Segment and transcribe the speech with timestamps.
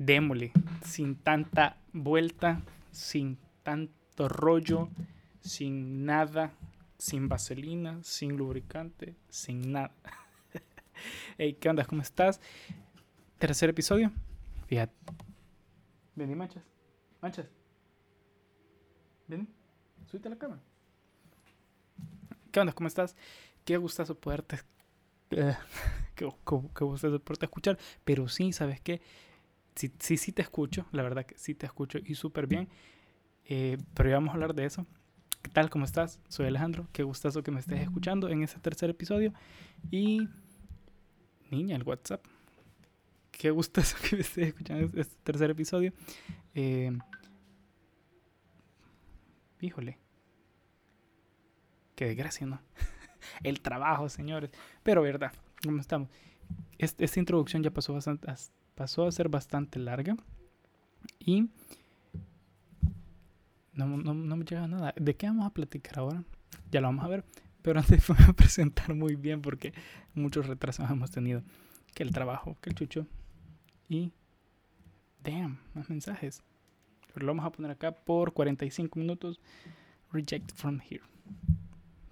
[0.00, 0.50] démosle,
[0.82, 4.88] sin tanta vuelta, sin tanto rollo,
[5.40, 6.52] sin nada,
[6.96, 9.92] sin vaselina, sin lubricante, sin nada.
[11.38, 11.84] hey, ¿qué onda?
[11.84, 12.40] ¿Cómo estás?
[13.38, 14.10] Tercer episodio.
[14.66, 14.94] Fíjate.
[16.16, 16.64] Vení, manchas.
[17.20, 17.46] Manchas.
[19.28, 19.46] Vení.
[20.06, 20.62] Súbete a la cama.
[22.50, 22.72] ¿Qué onda?
[22.72, 23.16] ¿Cómo estás?
[23.66, 24.60] Qué gustazo poderte.
[25.32, 25.54] Eh,
[26.14, 26.26] qué,
[26.74, 27.78] qué gustazo poderte escuchar.
[28.02, 29.02] Pero sí, ¿sabes qué?
[29.74, 32.68] Sí, sí, sí te escucho, la verdad que sí te escucho y súper bien.
[33.44, 34.86] Eh, pero ya vamos a hablar de eso.
[35.42, 35.70] ¿Qué tal?
[35.70, 36.20] ¿Cómo estás?
[36.28, 36.86] Soy Alejandro.
[36.92, 39.32] Qué gustazo que me estés escuchando en este tercer episodio.
[39.90, 40.28] Y,
[41.50, 42.24] niña, el WhatsApp.
[43.30, 45.92] Qué gustazo que me estés escuchando en este tercer episodio.
[46.54, 46.96] Eh,
[49.60, 49.98] híjole.
[51.94, 52.60] Qué desgracia, ¿no?
[53.42, 54.50] el trabajo, señores.
[54.82, 55.32] Pero, ¿verdad?
[55.62, 56.08] ¿Cómo estamos?
[56.78, 58.30] esta introducción ya pasó bastante,
[58.80, 60.16] pasó a ser bastante larga
[61.18, 61.50] y
[63.74, 64.94] no, no, no me llega nada.
[64.96, 66.24] ¿De qué vamos a platicar ahora?
[66.70, 67.22] Ya lo vamos a ver.
[67.60, 69.74] Pero antes voy a presentar muy bien porque
[70.14, 71.42] muchos retrasos hemos tenido.
[71.92, 73.06] Que el trabajo, que el chucho.
[73.86, 74.12] Y...
[75.22, 76.42] Damn, más mensajes.
[77.12, 79.42] Pero lo vamos a poner acá por 45 minutos.
[80.10, 81.04] Reject from here.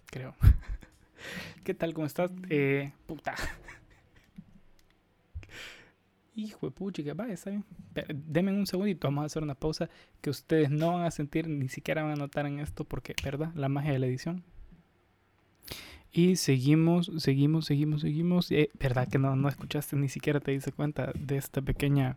[0.04, 0.34] Creo.
[1.64, 1.94] ¿Qué tal?
[1.94, 2.30] ¿Cómo estás?
[2.50, 3.34] Eh, puta.
[6.38, 7.64] Hijo de pucha, que vaya, está bien.
[8.14, 11.68] Denme un segundito, vamos a hacer una pausa que ustedes no van a sentir, ni
[11.68, 13.52] siquiera van a notar en esto, porque, ¿verdad?
[13.56, 14.44] La magia de la edición.
[16.12, 18.52] Y seguimos, seguimos, seguimos, seguimos.
[18.52, 22.16] Eh, ¿Verdad que no, no escuchaste, ni siquiera te diste cuenta de esta pequeña,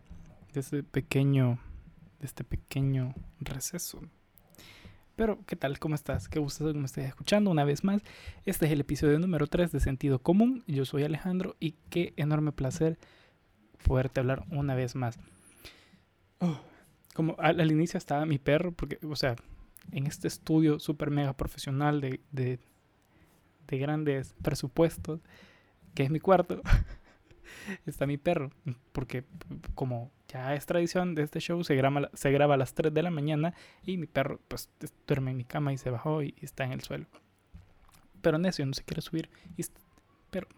[0.54, 1.58] de este pequeño,
[2.20, 4.02] de este pequeño receso?
[5.16, 5.80] Pero, ¿qué tal?
[5.80, 6.28] ¿Cómo estás?
[6.28, 8.02] Qué gusto que me estés escuchando una vez más.
[8.46, 10.62] Este es el episodio número 3 de Sentido Común.
[10.68, 13.00] Yo soy Alejandro y qué enorme placer
[13.82, 15.18] poderte hablar una vez más.
[16.38, 16.58] Oh,
[17.14, 19.36] como al, inicio estaba mi perro, porque, o sea,
[19.90, 22.58] en este estudio súper mega profesional de, de,
[23.66, 25.20] de, grandes presupuestos,
[25.94, 26.62] que es mi cuarto,
[27.86, 28.50] está mi perro,
[28.92, 29.24] porque
[29.74, 33.02] como ya es tradición de este show, se graba, se graba a las 3 de
[33.02, 34.70] la mañana y mi perro pues
[35.06, 37.06] duerme en mi cama y se bajó y, está en el suelo.
[38.22, 39.28] Pero necio, no se quiere subir.
[39.56, 39.64] Y,
[40.30, 40.48] pero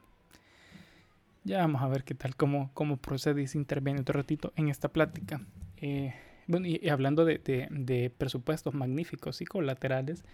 [1.44, 4.68] ya vamos a ver qué tal, cómo, cómo procede y se interviene otro ratito en
[4.68, 5.40] esta plática.
[5.76, 6.14] Eh,
[6.46, 7.38] bueno, y, hablando de,
[7.70, 10.24] de, presupuestos magníficos y colaterales,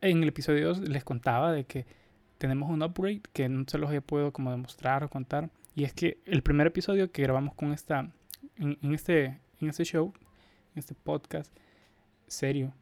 [0.00, 1.86] en el episodio 2 les contaba de que
[2.38, 5.50] tenemos un upgrade que no se los he podido como demostrar o contar.
[5.74, 8.10] Y es que el primer episodio que grabamos con esta,
[8.56, 10.12] en, este, en este show,
[10.74, 11.54] en este podcast
[12.26, 12.72] serio,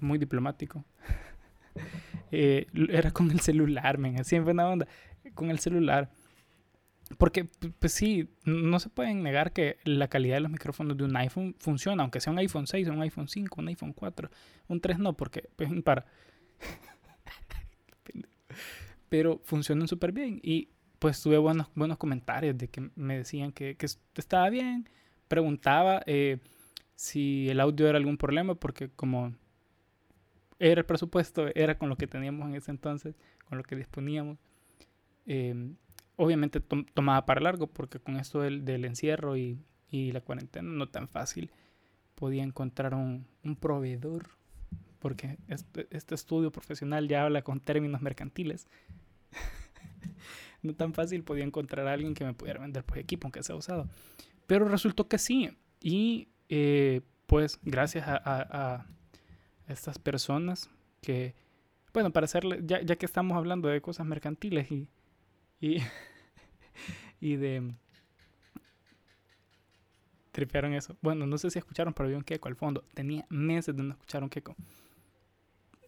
[0.00, 0.84] muy diplomático,
[2.30, 4.86] eh, era con el celular, men, en buena onda,
[5.34, 6.10] con el celular.
[7.18, 11.16] Porque, pues sí, no se pueden negar que la calidad de los micrófonos de un
[11.16, 14.28] iPhone funciona, aunque sea un iPhone 6, un iPhone 5, un iPhone 4,
[14.68, 16.04] un 3 no, porque pues para.
[19.08, 20.40] Pero funcionan súper bien.
[20.42, 23.86] Y pues tuve buenos, buenos comentarios de que me decían que, que
[24.16, 24.88] estaba bien.
[25.28, 26.38] Preguntaba eh,
[26.96, 29.32] si el audio era algún problema, porque como
[30.58, 33.14] era el presupuesto, era con lo que teníamos en ese entonces,
[33.48, 34.38] con lo que disponíamos.
[35.26, 35.72] Eh,
[36.16, 39.58] obviamente tomaba para largo porque con esto del, del encierro y,
[39.90, 41.50] y, la cuarentena no tan fácil
[42.14, 44.30] podía encontrar un, un proveedor
[44.98, 48.66] porque este, este, estudio profesional ya habla con términos mercantiles.
[50.62, 53.54] no tan fácil podía encontrar a alguien que me pudiera vender pues, equipo aunque sea
[53.54, 53.88] usado.
[54.46, 55.50] Pero resultó que sí.
[55.80, 58.86] Y eh, pues gracias a, a, a,
[59.68, 60.70] estas personas
[61.02, 61.34] que,
[61.92, 64.88] bueno, para hacerle, ya, ya que estamos hablando de cosas mercantiles y,
[65.60, 65.78] y,
[67.20, 67.74] y de...
[70.32, 70.96] Tripearon eso.
[71.00, 72.84] Bueno, no sé si escucharon, pero había un queco al fondo.
[72.92, 74.54] Tenía meses de no escuchar un queco.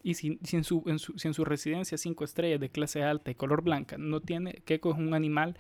[0.02, 3.02] Y si, si, en su, en su, si en su residencia cinco estrellas de clase
[3.02, 5.58] alta y color blanca no tiene, queco es un animal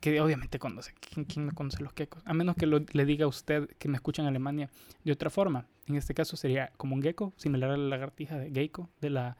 [0.00, 0.94] que obviamente conoce.
[1.00, 2.22] ¿Quién, quién no conoce los quecos?
[2.24, 4.70] A menos que lo, le diga a usted que me escucha en Alemania
[5.04, 5.66] de otra forma.
[5.86, 9.36] En este caso sería como un gecko, similar a la lagartija de Geico, de la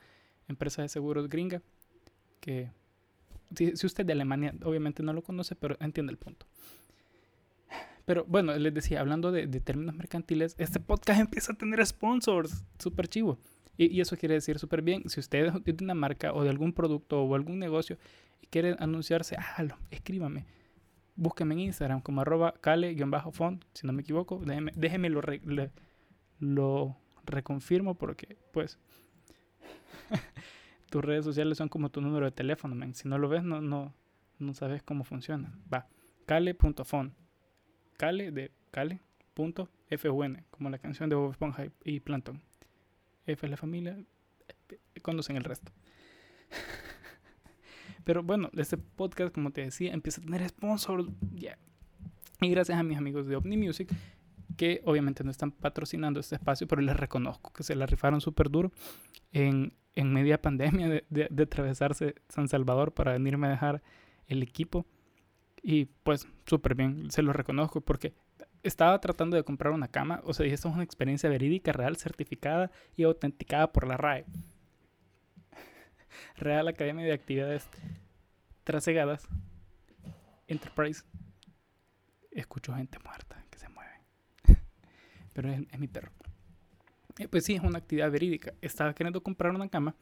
[0.49, 1.63] empresa de seguros gringa,
[2.41, 2.71] que
[3.55, 6.47] si, usted de Alemania obviamente no lo conoce, pero entiende el punto.
[8.05, 13.09] Pero bueno, les decía, hablando de, términos mercantiles, este podcast empieza a tener sponsors, súper
[13.09, 13.39] chivo.
[13.77, 15.09] Y, eso quiere decir súper bien.
[15.09, 17.99] Si usted es de una marca o de algún producto o algún negocio
[18.43, 20.47] y quiere anunciarse, hágalo, escríbame.
[21.17, 24.41] Búsqueme en Instagram como arroba cale-font, si no me equivoco.
[24.75, 25.11] Déjeme,
[26.39, 28.79] lo reconfirmo porque, pues,
[30.91, 32.95] tus redes sociales son como tu número de teléfono, man.
[32.95, 33.95] Si no lo ves, no, no,
[34.39, 35.53] no sabes cómo funciona.
[35.73, 35.89] Va,
[36.27, 37.15] cale.fon.
[37.97, 42.41] Cale de Cale.fun, como la canción de Bob Esponja y Planton.
[43.27, 43.99] F es la familia,
[45.03, 45.73] conocen el resto.
[48.05, 51.09] Pero bueno, este podcast, como te decía, empieza a tener sponsors.
[51.35, 51.59] ya
[52.41, 53.91] Y gracias a mis amigos de Omni Music,
[54.57, 58.49] que obviamente no están patrocinando este espacio, pero les reconozco que se la rifaron súper
[58.49, 58.73] duro
[59.33, 63.83] en, en media pandemia de, atravesarse San Salvador para venirme a dejar
[64.27, 64.87] el equipo.
[65.63, 68.15] Y pues súper bien, se lo reconozco porque
[68.63, 70.21] estaba tratando de comprar una cama.
[70.25, 74.25] O sea, y esto es una experiencia verídica, real, certificada y autenticada por la RAE.
[76.37, 77.69] Real Academia de Actividades
[78.65, 79.27] Trasegadas.
[80.47, 81.03] Enterprise.
[82.31, 84.01] Escucho gente muerta que se mueve.
[85.33, 86.13] Pero es, mi perro.
[87.19, 88.55] Eh, pues sí, es una actividad verídica.
[88.61, 89.95] Estaba queriendo comprar una cama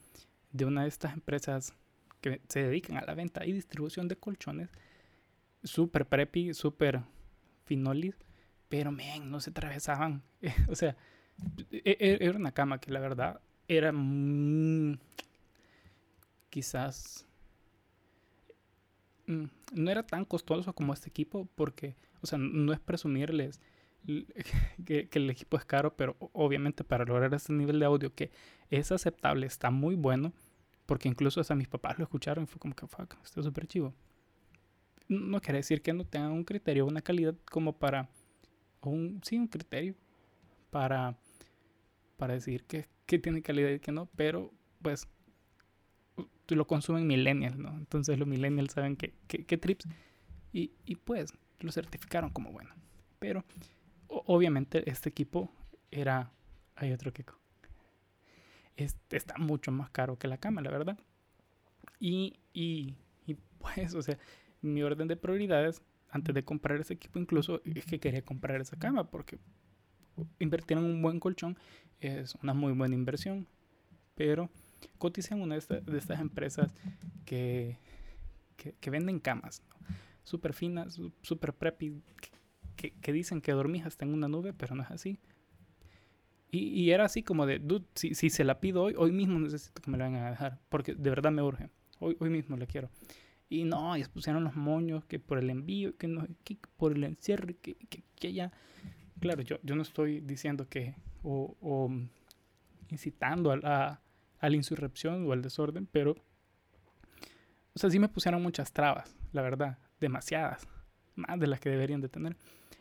[0.53, 1.73] de una de estas empresas
[2.21, 4.71] que se dedican a la venta y distribución de colchones.
[5.65, 7.03] Súper preppy, súper
[7.65, 8.15] finolis.
[8.69, 10.23] Pero, men, no se atravesaban.
[10.69, 10.97] o sea,
[11.71, 13.93] e, e, era una cama que la verdad era
[16.51, 17.27] quizás
[19.27, 23.61] mm, no era tan costoso como este equipo porque, o sea, no es presumirles
[24.85, 28.31] que, el equipo es caro, pero obviamente para lograr este nivel de audio que
[28.71, 30.33] es aceptable, está muy bueno,
[30.87, 33.95] porque incluso hasta mis papás lo escucharon y fue como que, fuck, está súper chivo.
[35.09, 38.09] No quiere decir que no tengan un criterio, una calidad como para,
[38.83, 39.95] un, sí, un criterio
[40.71, 41.17] para,
[42.17, 44.53] para decir que, que tiene calidad y que no, pero
[44.83, 45.09] pues
[46.55, 47.77] lo consumen millennials, ¿no?
[47.77, 49.13] Entonces los millennials saben que,
[49.59, 49.87] trips
[50.53, 50.69] y,
[51.05, 52.71] pues lo certificaron como bueno.
[53.19, 53.45] Pero
[54.27, 55.51] obviamente este equipo
[55.91, 56.31] era...
[56.75, 57.25] Hay otro que
[58.77, 60.99] está mucho más caro que la cama, la verdad.
[61.99, 62.95] Y, y,
[63.27, 64.19] y pues, o sea,
[64.61, 68.79] mi orden de prioridades antes de comprar ese equipo incluso es que quería comprar esa
[68.79, 69.39] cama porque
[70.39, 71.59] invertir en un buen colchón
[72.01, 73.47] es una muy buena inversión.
[74.15, 74.49] Pero
[74.99, 76.73] cotice en una de, estas empresas
[77.25, 77.79] que,
[78.57, 79.63] que, venden camas,
[80.25, 82.31] súper finas, súper preppy, que,
[82.77, 85.19] que, dicen que dormís hasta en una nube, pero no es así.
[86.51, 89.39] Y, y era así como de, dude, si, si, se la pido hoy, hoy mismo
[89.39, 91.71] necesito que me la vengan a dejar, porque de verdad me urge.
[91.99, 92.91] Hoy, hoy mismo la quiero.
[93.49, 97.05] Y no, y pusieron los moños que por el envío, que no, que por el
[97.05, 98.53] encierre, que, que, que ya.
[99.21, 101.91] Claro, yo, yo no estoy diciendo que, o, o
[102.91, 104.01] incitando a, a,
[104.39, 106.17] a la insurrección o al desorden, pero,
[107.75, 110.67] o sea, sí me pusieron muchas trabas, la verdad, demasiadas,
[111.15, 112.37] más de las que deberían de tener.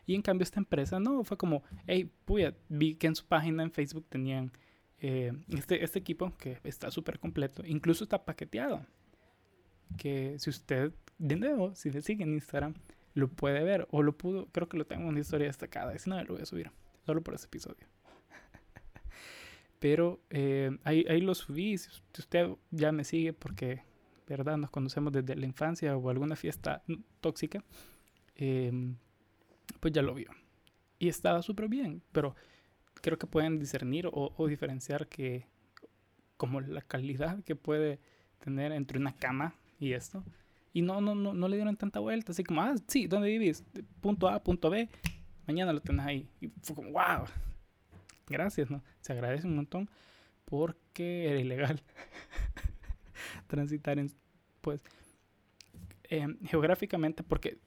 [0.06, 3.62] Y en cambio esta empresa no, fue como, hey, puya, vi que en su página
[3.62, 4.52] en Facebook tenían
[4.98, 8.86] eh, este, este equipo que está súper completo, incluso está paqueteado.
[9.98, 12.74] Que si usted, de nuevo, si le sigue en Instagram,
[13.14, 16.08] lo puede ver o lo pudo, creo que lo tengo en una historia destacada, si
[16.08, 16.70] no, lo voy a subir,
[17.04, 17.86] solo por ese episodio.
[19.78, 21.76] Pero eh, ahí, ahí lo subí.
[21.78, 23.82] Si usted ya me sigue porque,
[24.28, 24.56] ¿verdad?
[24.56, 26.82] Nos conocemos desde la infancia o alguna fiesta
[27.20, 27.64] tóxica,
[28.34, 28.96] em,
[29.80, 30.30] pues ya lo vio.
[30.98, 32.02] Y estaba súper bien.
[32.12, 32.34] Pero
[33.00, 35.46] creo que pueden discernir o, diferenciar que
[36.36, 37.98] como la calidad que puede
[38.38, 40.24] tener entre una cama y esto.
[40.72, 42.32] Y no, no, no, no le dieron tanta vuelta.
[42.32, 43.64] Así como, ah, sí, ¿dónde vivís?
[44.00, 44.88] Punto A, punto B.
[45.46, 46.28] Mañana lo tenés ahí.
[46.40, 47.24] Y fue como, wow,
[48.26, 48.82] gracias, ¿no?
[49.00, 49.88] Se agradece un montón
[50.44, 51.82] porque era ilegal
[53.46, 54.12] transitar en,
[54.60, 54.80] pues,
[56.04, 57.58] em, geográficamente, porque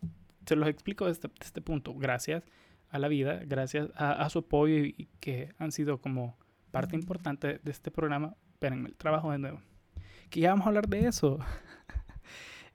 [0.50, 2.44] se los explico desde, este punto, gracias
[2.90, 6.36] a la vida, gracias a, su apoyo y, que han sido como
[6.72, 8.36] parte importante de este programa.
[8.54, 9.62] Espérenme, el trabajo de nuevo.
[10.32, 11.38] Que ya vamos a hablar de eso.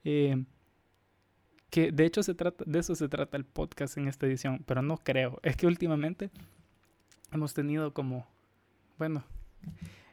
[0.07, 0.45] Em,
[1.71, 4.81] que de hecho se trata, de eso se trata el podcast en esta edición, pero
[4.81, 5.39] no creo.
[5.43, 6.29] Es que últimamente
[7.33, 8.25] hemos tenido como,
[8.97, 9.25] bueno,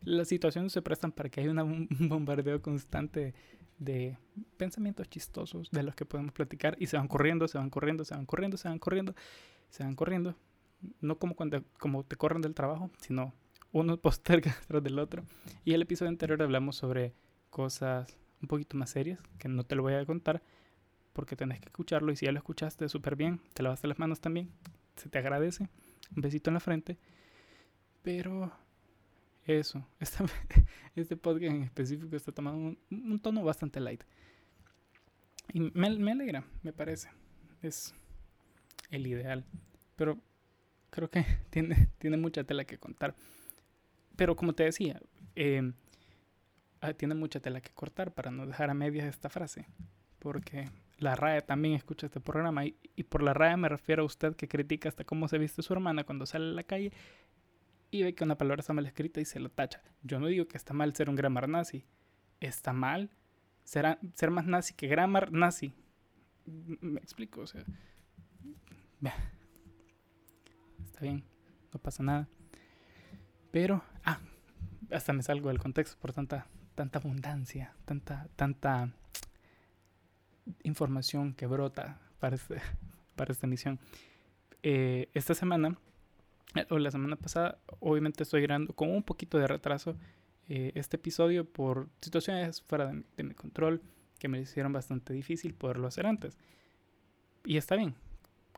[0.03, 3.35] las situaciones se prestan para que haya un bombardeo constante
[3.79, 4.17] de
[4.57, 8.15] pensamientos chistosos de los que podemos platicar y se van corriendo, se van corriendo, se
[8.15, 9.15] van corriendo, se van corriendo,
[9.69, 10.35] se van corriendo.
[11.01, 13.33] No como cuando como te corren del trabajo, sino
[13.73, 15.25] uno posterga tras del otro.
[15.65, 17.15] Y el episodio anterior hablamos sobre
[17.51, 20.43] cosas un poquito más serias, que no te lo voy a contar
[21.13, 24.21] porque tenés que escucharlo y si ya lo escuchaste súper bien, te lavaste las manos
[24.21, 24.51] también,
[24.97, 25.69] se te agradece.
[26.15, 26.99] Un besito en la frente.
[28.03, 28.53] Pero
[29.47, 30.25] eso, este,
[30.95, 34.03] este podcast en específico está tomando un, tono bastante light.
[35.53, 37.11] Y me, alegra, me parece.
[37.61, 37.95] Es
[38.91, 39.45] el ideal.
[39.97, 40.19] Pero
[40.91, 43.15] creo que tiene, tiene mucha tela que contar.
[44.17, 45.01] Pero como te decía,
[45.35, 45.75] em,
[46.81, 49.67] ah, tiene mucha tela que cortar para no dejar a medias esta frase.
[50.21, 52.65] Porque la RAE también escucha este programa.
[52.65, 55.63] Y, y, por la RAE me refiero a usted que critica hasta cómo se viste
[55.63, 56.93] su hermana cuando sale a la calle
[57.93, 59.83] y ve que una palabra está mal escrita y se lo tacha.
[60.03, 61.85] Yo no digo que está mal ser un grammar nazi.
[62.41, 63.11] Está mal
[63.65, 65.75] ser, ser más nazi que grammar nazi.
[66.47, 67.65] Me explico, o sea.
[70.87, 71.23] Está bien,
[71.73, 72.29] no pasa nada.
[73.51, 74.21] Pero, ah,
[74.91, 78.91] hasta me salgo del contexto por tanta, tanta abundancia, tanta, tanta
[80.63, 82.57] información que brota para, este,
[83.29, 83.79] esta misión.
[84.63, 85.79] Eh, esta semana,
[86.71, 89.97] o la semana pasada, obviamente estoy grabando con un poquito de retraso
[90.49, 93.83] eh, este episodio por situaciones fuera de, de, mi control
[94.19, 96.37] que me hicieron bastante difícil poderlo hacer antes.
[97.45, 97.95] Y está bien,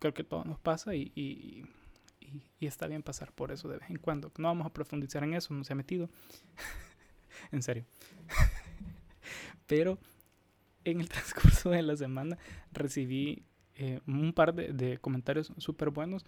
[0.00, 1.64] creo que todo nos pasa y, y
[2.60, 4.32] y, está bien pasar por eso de vez en cuando.
[4.38, 6.08] No vamos a profundizar en eso, no se ha metido.
[7.52, 7.84] en serio.
[9.66, 9.98] Pero
[10.84, 12.38] en el transcurso de la semana
[12.72, 16.24] recibí eh, un par de, de comentarios súper buenos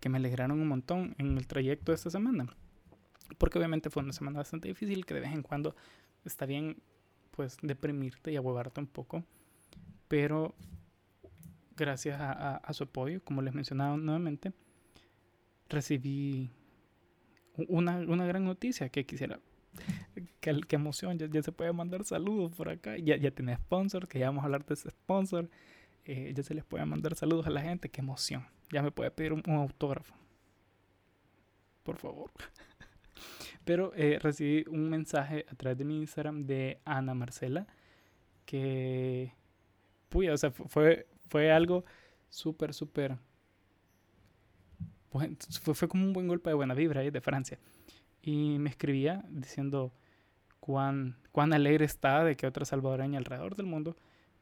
[0.00, 2.46] que me alegraron un montón en el trayecto de esta semana.
[3.36, 5.74] Porque obviamente fue una semana bastante difícil que de vez en cuando
[6.24, 6.82] está bien
[7.32, 9.24] pues deprimirte y ahuevarte un poco.
[10.08, 10.54] Pero
[11.76, 14.52] gracias a, a, a su apoyo, como les mencionaba nuevamente,
[15.68, 16.50] recibí
[17.68, 19.40] una, una gran noticia que quisiera.
[20.40, 22.96] Qué, qué emoción, ya, ya, se puede mandar saludos por acá.
[22.96, 25.48] Ya, ya tiene sponsor, que ya vamos a hablar de ese sponsor.
[26.04, 28.46] Eh, ya se les puede mandar saludos a la gente, qué emoción.
[28.70, 30.14] Ya me puede pedir un, un autógrafo.
[31.82, 32.30] Por favor.
[33.64, 37.66] Pero eh, recibí un mensaje a través de mi Instagram de Ana Marcela.
[38.44, 39.32] Que.
[40.08, 41.84] Puya, o sea, fue, fue algo
[42.30, 43.18] súper, súper
[45.10, 47.58] fue, fue, como un buen golpe de buena vibra ahí de Francia.
[48.22, 49.92] Y me escribía diciendo
[50.60, 53.96] cuán, cuán alegre está de que otra salvadoreña alrededor del mundo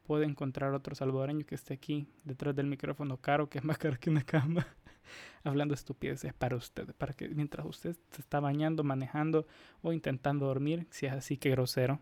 [0.06, 3.98] puede encontrar otro salvadoreño que esté aquí detrás del micrófono caro, que es más caro
[3.98, 4.66] que una cama,
[5.44, 9.46] hablando estupideces para usted, para que mientras usted se está bañando, manejando
[9.82, 11.98] o intentando dormir, si es así que grosero,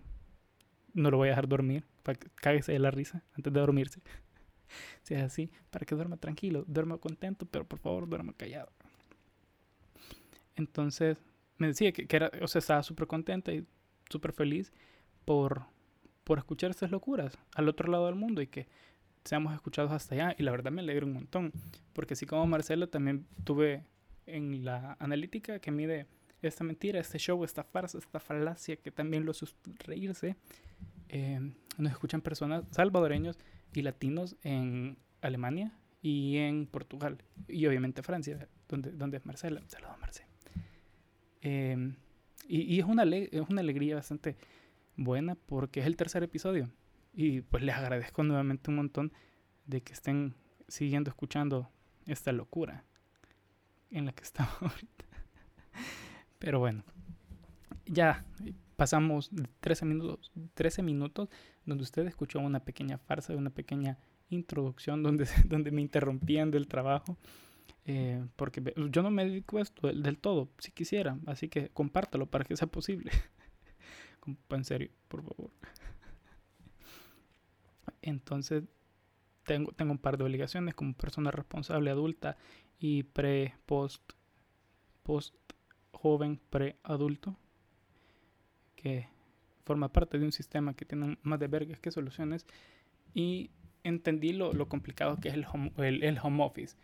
[0.93, 4.01] no lo voy a dejar dormir, para que cáguese de la risa antes de dormirse
[5.03, 8.71] si es así, para que duerma tranquilo, duerma contento, pero por favor duerma callado.
[10.57, 11.17] Entonces
[11.57, 13.67] me decía que, que era, o sea, estaba súper contenta y
[14.09, 14.73] súper feliz
[15.25, 15.67] por,
[16.25, 18.67] por escuchar estas locuras al otro lado del mundo y que
[19.25, 20.35] seamos escuchados hasta allá.
[20.39, 21.53] Y la verdad me alegra un montón,
[21.93, 23.85] porque así como Marcelo también tuve
[24.27, 26.07] en la analítica que mide
[26.43, 29.47] esta mentira, este show, esta farsa, esta falacia que también lo hace
[29.87, 30.37] reírse.
[31.09, 31.41] Eh,
[31.79, 33.39] nos escuchan personas salvadoreños
[33.73, 39.63] y latinos en Alemania y en Portugal y obviamente Francia, donde, donde es Marcela.
[39.69, 40.29] Saludos, Marcela.
[41.41, 41.95] Eh,
[42.47, 44.37] y, y es, una es una alegría bastante
[44.97, 46.71] buena porque es el tercer episodio
[47.13, 49.13] y pues les agradezco nuevamente un montón
[49.67, 50.35] de que estén
[50.69, 51.71] siguiendo escuchando
[52.07, 52.85] esta locura
[53.91, 55.05] en la que estamos ahorita.
[56.39, 56.85] Pero bueno,
[57.87, 58.25] ya
[58.77, 61.29] pasamos 13 minutos, 13 minutos
[61.65, 63.99] donde usted escuchó una pequeña farsa, una pequeña
[64.31, 67.17] introducción donde, donde me interrumpían del trabajo.
[67.87, 72.27] Eh, porque yo no me dedico a esto del, todo, si quisiera, así que compártalo
[72.27, 73.11] para que sea posible.
[74.27, 75.51] en serio, por favor.
[78.03, 78.65] Entonces,
[79.45, 82.37] tengo, tengo un par de obligaciones como persona responsable adulta
[82.79, 84.03] y pre, post,
[85.03, 85.35] post
[85.93, 87.37] joven, pre adulto,
[88.77, 89.09] que
[89.65, 92.47] forma parte de un sistema que tiene más de vergas que soluciones
[93.15, 93.51] y
[93.83, 96.77] entendí lo, lo complicado que es el home, el, home office.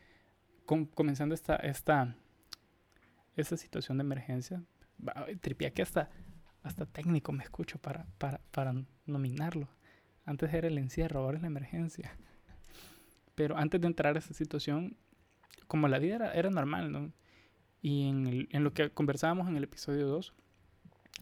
[0.64, 2.14] Com, comenzando esta, esta,
[3.36, 4.62] esta situación de emergencia,
[5.40, 6.10] tripia que hasta,
[6.62, 8.74] hasta técnico me escucho para, para, para
[9.06, 9.68] nominarlo.
[10.24, 12.16] Antes era el encierro, ahora es la emergencia.
[13.34, 14.96] Pero antes de entrar a esta situación,
[15.66, 17.12] como la vida era, era normal, ¿no?
[17.82, 20.34] Y en, en lo que conversábamos en el episodio 2,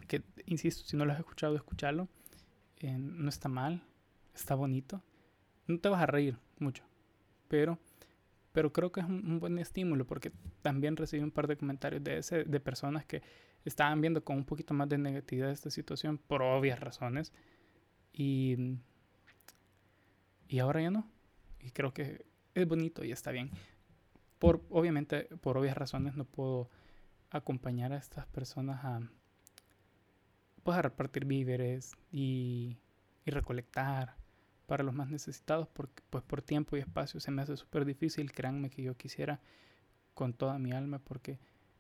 [0.07, 2.09] que insisto, si no lo has escuchado, escúchalo.
[2.81, 3.83] Eh, no está mal,
[4.35, 5.03] está bonito.
[5.67, 6.85] No te vas a reír mucho,
[7.49, 7.79] pero,
[8.53, 12.03] pero creo que es un, un, buen estímulo porque también recibí un par de comentarios
[12.03, 13.23] de, ese, de personas que
[13.65, 17.33] estaban viendo con un poquito más de negatividad esta situación por obvias razones.
[18.13, 18.79] Y,
[20.49, 21.11] y ahora ya no.
[21.61, 23.51] Y creo que es bonito y está bien.
[24.39, 26.71] Por, obviamente, por obvias razones no puedo
[27.31, 29.01] acompañar a estas personas a,
[30.63, 32.79] pues a repartir víveres y,
[33.25, 34.17] y, recolectar
[34.67, 38.33] para los más necesitados porque pues por tiempo y espacio se me hace súper difícil
[38.33, 39.41] créanme que yo quisiera
[40.15, 41.39] con toda mi alma porque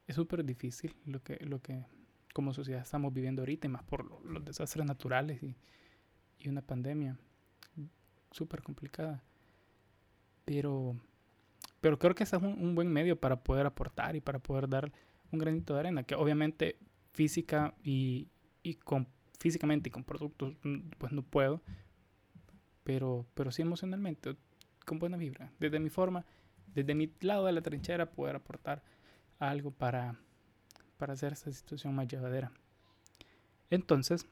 [0.08, 1.84] es súper difícil lo que lo que
[2.32, 5.54] como sociedad estamos viviendo ahorita y más por los desastres naturales y,
[6.38, 7.16] y una pandemia
[8.30, 9.22] súper complicada
[10.44, 10.96] Pero,
[11.80, 14.92] pero creo que ese es un, buen medio para poder aportar y para poder dar
[15.30, 16.78] un granito de arena, que obviamente
[17.12, 18.28] física y,
[18.62, 19.06] y con,
[19.38, 21.62] físicamente y con productos mm, pues no puedo,
[22.82, 24.36] pero, pero sí emocionalmente,
[24.86, 25.52] con buena vibra.
[25.58, 26.24] Desde mi forma,
[26.74, 28.82] desde mi lado de la trinchera, poder aportar
[29.38, 30.16] algo para,
[30.96, 32.52] para hacer esta situación más llevadera.
[33.70, 34.26] Entonces,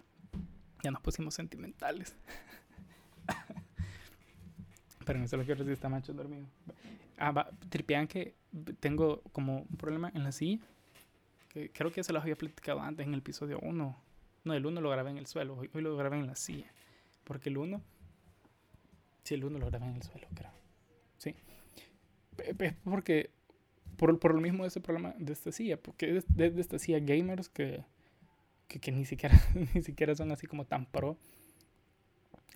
[0.82, 2.16] ya nos pusimos sentimentales.
[5.04, 6.46] Pero no sé lo que decir, está macho dormido.
[7.16, 8.34] Ah, va, tripean que
[8.80, 10.58] tengo como un problema en la silla.
[11.48, 13.96] Que creo que se los había platicado antes en el episodio 1.
[14.44, 15.56] No, el 1 lo grabé en el suelo.
[15.56, 16.66] Hoy, lo grabé en la silla.
[17.24, 17.80] Porque el 1.
[19.24, 20.50] Sí, el 1 lo grabé en el suelo, creo.
[21.18, 21.34] Sí.
[22.38, 23.30] Es porque.
[23.96, 25.76] Por, por lo mismo de ese problema de esta silla.
[25.76, 27.84] Porque es de, de esta silla gamers que
[28.68, 29.38] que, que, ni, siquiera,
[29.74, 31.16] ni siquiera son así como tan pro,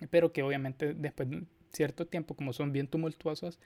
[0.09, 3.59] pero que obviamente después de cierto tiempo, como son bien tumultuosas,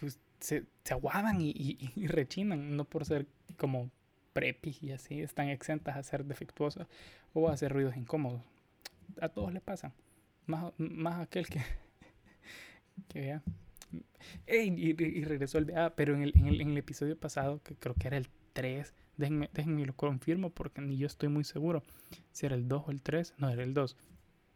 [0.00, 3.26] pues se, se aguadan y, y, rechinan, no por ser
[3.56, 3.90] como
[4.32, 6.86] prepi y así, están exentas a ser defectuosas
[7.34, 8.42] o a hacer ruidos incómodos.
[9.20, 9.92] A todos les pasa,
[10.46, 11.60] más, más aquel que,
[13.08, 13.42] que vea.
[14.46, 17.74] Y, y, regresó el BA, pero en el, en, el, en el episodio pasado, que
[17.76, 21.82] creo que era el 3, Déjenme, déjenme lo confirmo porque ni yo estoy muy seguro
[22.30, 23.34] si era el 2 o el 3.
[23.36, 23.96] No, era el 2.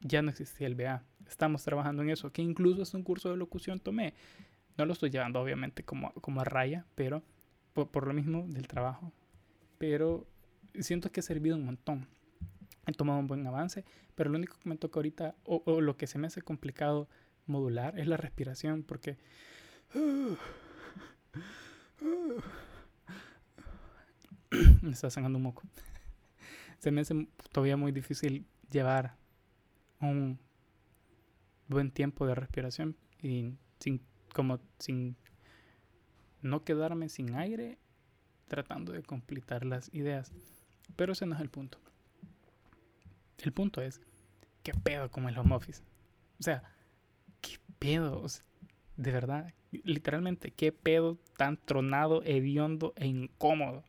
[0.01, 1.03] Ya no existía el BA.
[1.29, 2.33] Estamos trabajando en eso.
[2.33, 4.15] Que incluso es un curso de locución tomé.
[4.79, 7.25] No lo estoy llevando obviamente como, como a raya, pero
[7.73, 9.13] por, lo mismo del trabajo.
[9.79, 10.29] Pero
[10.79, 12.07] siento que ha servido un montón.
[12.87, 13.85] He tomado un buen avance,
[14.15, 17.09] pero lo único que me toca ahorita, o, lo que se me hace complicado
[17.47, 19.19] modular, es la respiración, porque
[24.83, 25.63] me está sacando un moco.
[26.79, 29.17] Se me hace todavía muy difícil llevar
[30.01, 30.39] un
[31.69, 34.01] buen tiempo de respiración y sin
[34.35, 35.17] como sin
[36.41, 37.79] no quedarme sin aire
[38.49, 40.33] tratando de completar las ideas.
[40.97, 41.79] Pero ese no es el punto.
[43.39, 44.01] El punto es,
[44.63, 45.83] ¿qué pedo con el home office?
[46.39, 46.63] O sea,
[47.83, 48.25] ¿qué pedo?
[48.97, 53.83] de verdad, literalmente, ¿qué pedo tan tronado, hediondo e incómodo?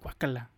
[0.00, 0.50] Guácala.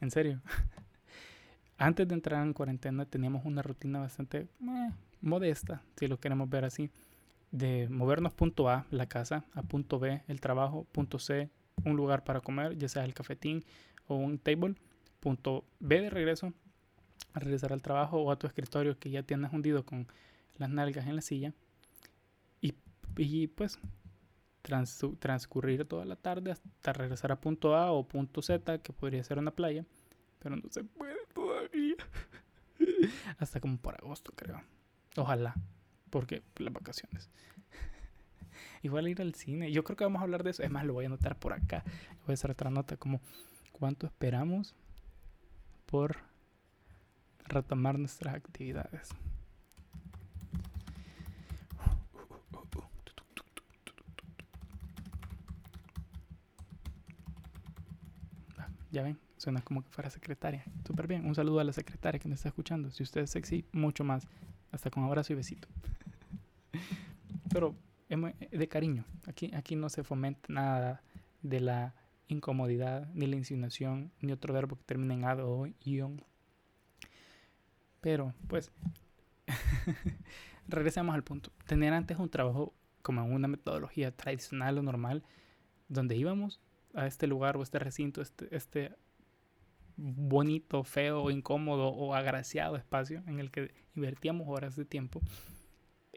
[0.00, 0.42] En serio.
[1.78, 4.90] Antes de entrar en cuarentena teníamos una rutina bastante eh,
[5.22, 6.90] modesta, si lo queremos ver así,
[7.50, 11.48] de movernos punto A, la casa, a punto B, el trabajo, punto C,
[11.84, 13.64] un lugar para comer, ya sea el cafetín
[14.06, 14.74] o un table,
[15.20, 16.52] punto B de regreso,
[17.32, 20.06] a regresar al trabajo o a tu escritorio que ya tienes hundido con
[20.56, 21.54] las nalgas en la silla.
[22.60, 22.74] Y,
[23.16, 23.78] y pues
[24.62, 29.38] transcurrir toda la tarde hasta regresar a punto A o punto Z, que podría ser
[29.38, 29.84] una playa,
[30.38, 31.96] pero no se puede todavía.
[33.38, 34.62] hasta como por agosto, creo.
[35.16, 35.54] Ojalá,
[36.10, 37.30] porque las vacaciones.
[38.82, 39.72] Igual ir al cine.
[39.72, 40.62] Yo creo que vamos a hablar de eso.
[40.62, 41.82] Es más, lo voy a anotar por acá.
[42.26, 43.20] Voy a hacer otra nota como
[43.72, 44.74] cuánto esperamos
[45.86, 46.18] por
[47.46, 49.10] retomar nuestras actividades.
[58.90, 60.64] Ya ven, suena como que fuera secretaria.
[60.86, 61.26] Súper bien.
[61.26, 62.90] Un saludo a la secretaria que me está escuchando.
[62.90, 64.26] Si usted es sexy, mucho más.
[64.72, 65.68] Hasta con abrazo y besito.
[67.52, 67.74] Pero
[68.08, 69.04] de cariño.
[69.26, 71.02] Aquí, aquí no se fomenta nada
[71.42, 71.94] de la
[72.28, 76.22] incomodidad, ni la insinuación, ni otro verbo que termine en ado o ion.
[78.00, 78.72] Pero, pues,
[80.68, 81.52] regresemos al punto.
[81.66, 85.24] Tener antes un trabajo como una metodología tradicional o normal,
[85.88, 86.60] donde íbamos
[86.94, 88.96] a este lugar o este recinto, este, este
[89.96, 95.20] bonito, feo, incómodo o agraciado espacio en el que invertíamos horas de tiempo,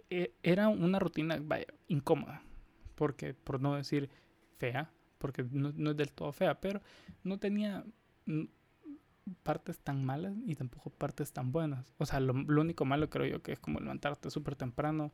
[0.10, 2.42] e, era una rutina vaya, incómoda,
[2.96, 4.10] porque por no decir
[4.58, 6.82] fea, porque no, es del todo fea, pero
[7.24, 7.86] no tenía
[9.44, 11.94] partes tan malas y tampoco partes tan buenas.
[11.98, 15.12] O sea, lo, único malo creo yo que es como levantarte súper temprano,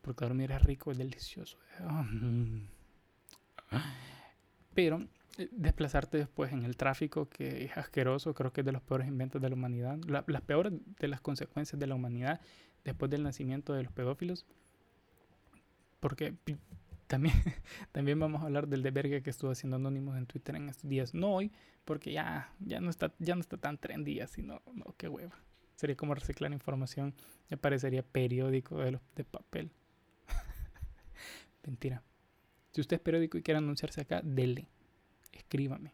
[0.00, 1.58] porque dormir es rico, es delicioso.
[4.74, 5.06] Pero
[5.38, 9.08] eh, desplazarte después en el tráfico, que es asqueroso, creo que es de los peores
[9.08, 12.40] inventos de la humanidad, las peores de las consecuencias de la humanidad
[12.84, 14.46] después del nacimiento de los pedófilos.
[16.00, 16.34] Porque
[17.06, 17.34] también,
[17.92, 21.14] también vamos a hablar del debergue que estuvo haciendo Anónimos en Twitter en estos días.
[21.14, 21.52] No hoy,
[21.84, 25.38] porque ya, ya, no, está, ya no está tan trendy así, no, no, qué hueva.
[25.76, 27.14] Sería como reciclar información,
[27.48, 29.70] me parecería periódico de, los, de papel.
[31.64, 32.02] Mentira.
[32.72, 34.66] Si usted es periódico y quiere anunciarse acá, dele.
[35.32, 35.92] Escríbame.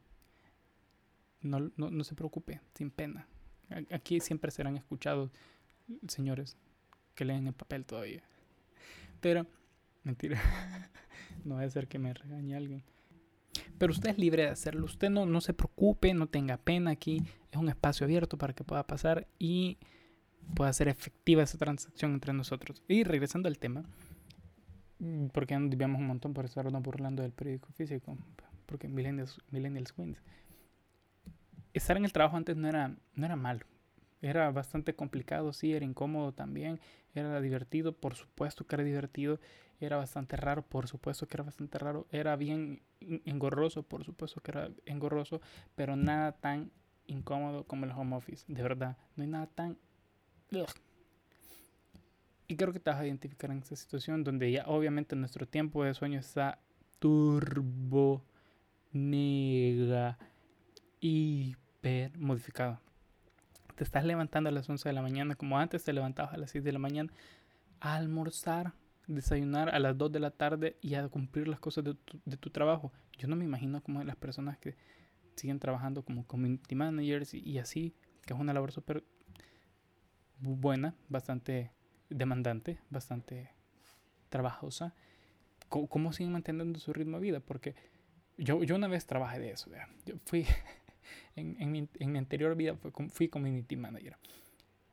[1.41, 3.29] No, no, se preocupe, sin pena.
[3.93, 5.31] Aquí siempre serán escuchados
[6.09, 6.57] señores
[7.15, 8.23] que leen el papel todavía.
[9.21, 9.47] Pero
[10.09, 10.41] Mentira.
[11.45, 12.83] no debe ser que me regañe alguien.
[13.77, 14.87] Pero usted es libre de hacerlo.
[14.87, 17.23] Usted no, no se preocupe, no tenga pena aquí.
[17.53, 19.77] Es un espacio abierto para que pueda pasar y
[20.55, 22.83] pueda ser efectiva esa transacción entre nosotros.
[22.89, 23.85] Y regresando al tema,
[25.33, 28.17] porque ya nos desviamos un montón por estarnos burlando del periódico físico,
[28.67, 30.21] porque Millennials, Millennials Wins.
[31.73, 33.65] Estar en el trabajo antes no era, no era malo.
[34.21, 36.81] Era bastante complicado, sí, era incómodo también,
[37.15, 39.39] era divertido, por supuesto que era divertido,
[39.81, 44.51] era bastante raro, por supuesto que era bastante raro, era bien engorroso, por supuesto que
[44.51, 45.41] era engorroso,
[45.77, 46.73] pero nada tan
[47.07, 49.79] incómodo como el home office, de verdad, no hay nada tan...
[52.49, 55.85] Y creo que te vas a identificar en esta situación donde ya obviamente nuestro tiempo
[55.85, 56.59] de sueño está
[56.99, 58.25] turbo,
[58.91, 60.19] nega,
[61.01, 62.81] hiper modificado.
[63.77, 66.51] Te estás levantando a las 11 de la mañana como antes te levantabas a las
[66.51, 67.13] 6 de la mañana
[67.81, 68.73] a almorzar
[69.07, 72.37] desayunar a las 2 de la tarde y a cumplir las cosas de tu, de
[72.37, 72.93] tu trabajo.
[73.19, 74.77] Yo no me imagino como las personas que
[75.35, 79.05] siguen trabajando como community managers y, así, que es una labor súper
[80.41, 81.73] buena, bastante
[82.11, 83.51] demandante, bastante
[84.29, 84.95] trabajosa.
[85.69, 87.41] ¿Cómo, siguen manteniendo su ritmo de vida?
[87.41, 87.75] Porque
[88.39, 89.71] yo, yo una vez trabajé de eso.
[90.07, 90.47] Yo fui,
[91.37, 94.17] en, en, mi, en, mi, anterior vida fui, fui community manager.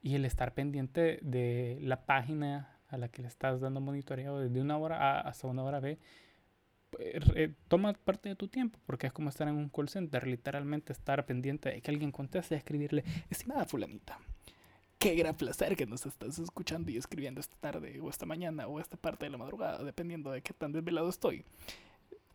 [0.01, 4.61] Y el estar pendiente de la página a la que le estás dando monitoreo desde
[4.61, 5.97] una hora A hasta una hora B,
[6.95, 10.93] pues, toma parte de tu tiempo, porque es como estar en un call center, literalmente
[10.93, 14.19] estar pendiente de que alguien conteste y escribirle, estimada fulanita,
[15.05, 18.79] qué gran placer que nos estás escuchando y escribiendo esta tarde o esta mañana o
[18.79, 21.45] esta parte de la madrugada, dependiendo de qué tan desvelado estoy.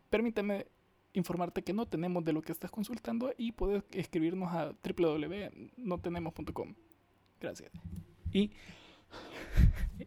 [0.09, 0.68] Permítame
[1.12, 6.74] informarte que no tenemos de lo que estás consultando y puedes escribirnos a www.notenemos.com.
[7.40, 7.72] Gracias.
[8.33, 8.52] Y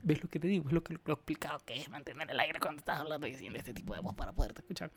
[0.01, 0.65] ¿Ves lo que te digo?
[0.65, 3.59] Es lo, que, lo complicado que es mantener el aire cuando estás hablando y diciendo
[3.59, 4.89] este tipo de voz para poderte escuchar.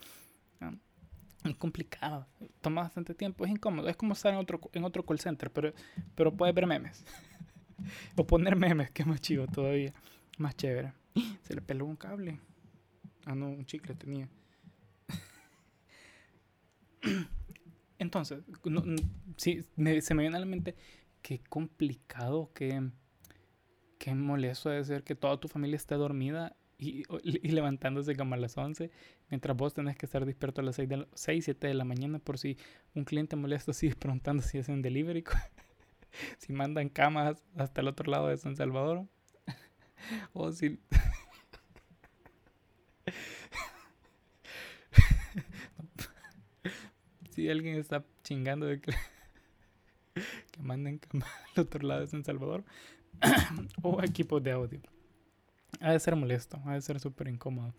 [0.60, 0.72] Ah,
[1.42, 2.28] es complicado.
[2.60, 3.44] Toma bastante tiempo.
[3.44, 3.88] Es incómodo.
[3.88, 5.72] Es como estar en otro, en otro call center, pero,
[6.14, 7.04] pero puedes ver memes.
[8.16, 9.92] o poner memes, que es más chido todavía.
[10.38, 10.92] Más chévere.
[11.42, 12.40] Se le peló un cable.
[13.24, 14.28] Ah, no, un chicle tenía.
[17.98, 18.44] Entonces,
[19.36, 19.64] sí,
[20.00, 20.76] se me viene a la mente
[21.22, 22.90] qué complicado que
[23.98, 28.38] qué molesto debe ser que toda tu familia esté dormida y, y, levantándose como a
[28.38, 28.90] las 11,
[29.30, 32.18] mientras vos tenés que estar despierto a las 6, de 6 7 de la mañana
[32.18, 32.58] por si
[32.94, 35.24] un cliente molesto sigue preguntando si hacen delivery,
[36.38, 39.06] si mandan camas hasta el otro lado de San Salvador,
[40.32, 40.78] o si...
[47.30, 48.92] si alguien está chingando de que,
[50.50, 52.64] que manden camas al otro lado de San Salvador,
[53.82, 54.80] o equipos de audio.
[55.80, 57.74] Ha de ser molesto, ha de ser súper incómodo.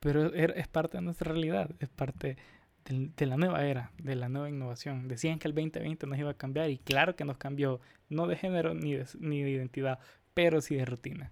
[0.00, 2.36] Pero er, es parte de nuestra realidad, es parte
[2.84, 5.08] de, la nueva era, de la nueva innovación.
[5.08, 8.36] Decían que el 2020 nos iba a cambiar y claro que nos cambió, no de
[8.36, 9.98] género ni de, ni de identidad,
[10.34, 11.30] pero sí de rutina.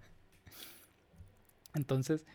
[1.75, 2.27] Entonces,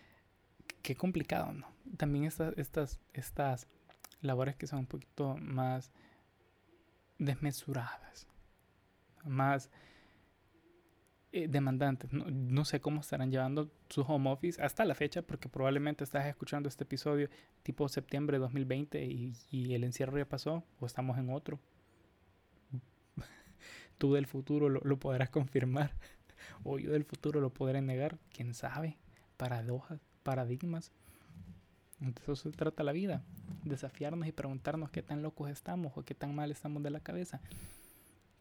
[0.82, 1.67] qué complicado, ¿no?
[1.97, 3.67] También estas, estas, estas
[4.21, 5.91] labores que son un poquito más
[7.17, 8.27] desmesuradas,
[9.23, 9.69] más
[11.34, 12.12] eh, demandantes.
[12.13, 16.70] No, sé cómo estarán llevando su home office hasta la fecha, porque probablemente estás escuchando
[16.70, 17.30] este episodio
[17.63, 21.60] tipo septiembre de 2020 y, el encierro ya pasó, o estamos en otro.
[23.98, 25.92] Tú del futuro lo, podrás confirmar,
[26.63, 28.98] o yo del futuro lo podré negar, quién sabe.
[29.36, 30.94] Paradojas, paradigmas.
[32.00, 33.22] Entonces eso se trata la vida,
[33.66, 37.42] desafiarnos y preguntarnos qué tan locos estamos o qué tan mal estamos de la cabeza.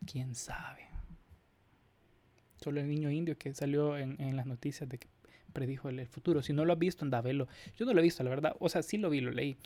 [0.06, 0.85] ¿Quién sabe?
[2.66, 5.06] Solo el niño indio que salió en, las noticias de que
[5.52, 6.42] predijo el, futuro.
[6.42, 7.46] Si no lo has visto, anda a verlo.
[7.78, 8.56] Yo no lo he visto, la verdad.
[8.58, 9.56] O sea, sí lo vi, lo leí.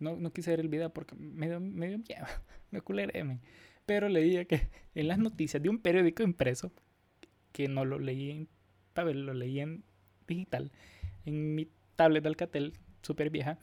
[0.00, 2.00] No, no quise ver el video porque me dio, me dio.
[3.86, 6.72] Pero leía que en las noticias de un periódico impreso,
[7.52, 8.48] que no lo leí en
[8.92, 9.84] papel, lo leí en
[10.26, 10.72] digital,
[11.24, 13.56] en mi tablet de Alcatel, súper vieja,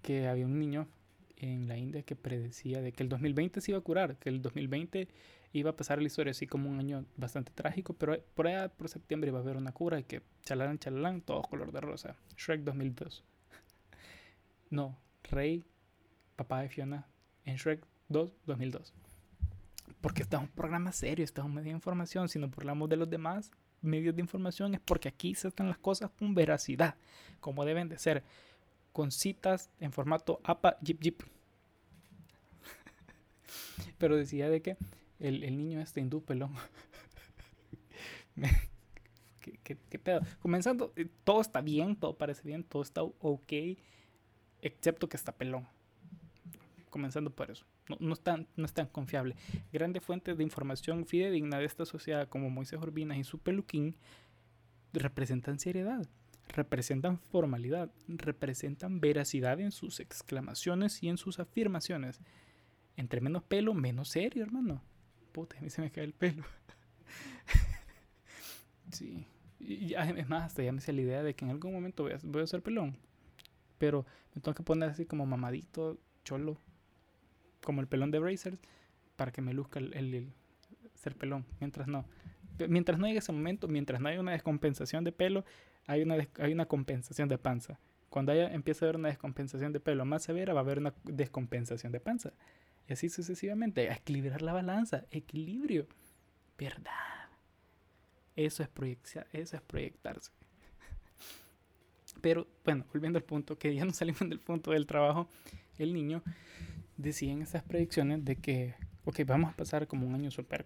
[0.00, 0.88] que había un niño
[1.36, 4.40] en la India que predecía de que el 2020 se iba a curar, que el
[4.40, 5.06] 2020
[5.52, 8.88] iba a pasar la historia así como un año bastante trágico, pero por allá por
[8.88, 12.16] septiembre iba a haber una cura y que chalalán, chalalán, todo color de rosa.
[12.36, 13.24] Shrek 2002.
[14.70, 15.64] no, Rey,
[16.36, 17.06] papá de Fiona,
[17.44, 18.94] en Shrek 2, 2002.
[20.00, 22.28] Porque este es un programa serio, este es un medio de información.
[22.28, 23.50] Si no hablamos de los demás
[23.82, 26.96] medios de información es porque aquí se están las cosas con veracidad,
[27.40, 28.22] como deben de ser,
[28.92, 31.22] con citas en formato APA, Jeep, Jeep.
[33.98, 34.76] Pero decía de que
[35.20, 36.54] el, el niño este hindú pelón.
[39.40, 40.20] ¿qué, qué pedo?
[40.40, 43.52] Comenzando, eh, todo está bien, todo parece bien, todo está ok,
[44.62, 45.66] excepto que está pelón.
[46.90, 47.64] Comenzando por eso.
[47.88, 49.36] No, no, es tan, no es tan confiable.
[49.72, 53.96] Grandes fuentes de información fidedigna de esta sociedad, como Moisés Urbinas y su peluquín,
[54.92, 56.04] representan seriedad,
[56.48, 62.20] representan formalidad, representan veracidad en sus exclamaciones y en sus afirmaciones.
[62.96, 64.82] Entre menos pelo, menos serio, hermano.
[65.32, 66.44] Puta, a mí se me cae el pelo.
[68.92, 69.26] sí.
[69.58, 72.12] Y es más, hasta ya me hice la idea de que en algún momento voy
[72.12, 72.96] a, voy a pelón.
[73.78, 76.56] Pero me tengo que poner así como mamadito, cholo,
[77.62, 78.58] como el pelón de Brazers,
[79.16, 80.32] para que me luzca el, el
[80.94, 81.46] ser pelón.
[81.60, 82.04] Mientras no
[82.68, 85.44] mientras no llegue ese momento, mientras no haya una descompensación de pelo,
[85.86, 87.78] hay una, hay una compensación de panza.
[88.08, 90.94] Cuando haya, empiece a haber una descompensación de pelo más severa, va a haber una
[91.04, 92.32] descompensación de panza.
[92.90, 93.88] Y así sucesivamente.
[93.88, 95.04] A equilibrar la balanza.
[95.12, 95.86] Equilibrio.
[96.58, 96.90] Verdad.
[98.34, 98.68] Eso es,
[99.32, 100.32] eso es proyectarse.
[102.20, 105.28] Pero bueno, volviendo al punto, que ya no salimos del punto del trabajo,
[105.78, 106.24] el niño
[106.96, 108.74] decía en estas predicciones de que,
[109.04, 110.64] ok, vamos a pasar como un año súper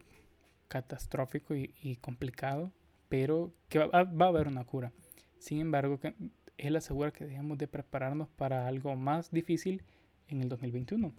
[0.69, 2.73] catastrófico y, complicado,
[3.11, 4.93] pero que va, a haber una cura.
[5.39, 6.15] Sin embargo, que
[6.57, 9.83] él asegura que debemos de prepararnos para algo más difícil
[10.29, 11.13] en el 2021.